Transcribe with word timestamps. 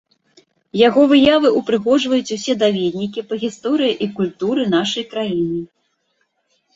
Яго 0.87 1.01
выявы 1.11 1.49
ўпрыгожваюць 1.59 2.33
усе 2.37 2.55
даведнікі 2.63 3.23
па 3.33 3.37
гісторыі 3.43 3.93
і 4.07 4.07
культуры 4.21 4.65
нашай 4.73 5.05
краіны. 5.13 5.61